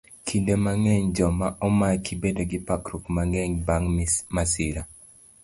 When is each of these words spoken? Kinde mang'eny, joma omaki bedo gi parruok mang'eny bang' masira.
Kinde 0.27 0.53
mang'eny, 0.63 1.03
joma 1.19 1.47
omaki 1.67 2.13
bedo 2.21 2.43
gi 2.51 2.59
parruok 2.67 3.03
mang'eny 3.15 3.53
bang' 3.67 3.89
masira. 4.35 4.81